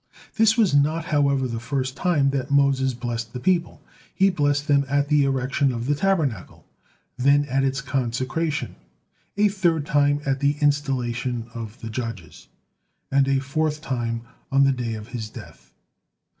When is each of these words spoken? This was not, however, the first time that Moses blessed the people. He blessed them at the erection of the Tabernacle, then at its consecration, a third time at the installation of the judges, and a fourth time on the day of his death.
This 0.35 0.57
was 0.57 0.73
not, 0.73 1.05
however, 1.05 1.47
the 1.47 1.59
first 1.59 1.95
time 1.95 2.31
that 2.31 2.49
Moses 2.49 2.95
blessed 2.95 3.33
the 3.33 3.39
people. 3.39 3.83
He 4.11 4.31
blessed 4.31 4.67
them 4.67 4.83
at 4.89 5.09
the 5.09 5.25
erection 5.25 5.71
of 5.71 5.85
the 5.85 5.93
Tabernacle, 5.93 6.65
then 7.19 7.45
at 7.45 7.63
its 7.63 7.81
consecration, 7.81 8.77
a 9.37 9.47
third 9.47 9.85
time 9.85 10.19
at 10.25 10.39
the 10.39 10.57
installation 10.59 11.45
of 11.53 11.81
the 11.81 11.89
judges, 11.91 12.47
and 13.11 13.27
a 13.27 13.37
fourth 13.37 13.81
time 13.81 14.23
on 14.51 14.63
the 14.63 14.71
day 14.71 14.95
of 14.95 15.09
his 15.09 15.29
death. 15.29 15.71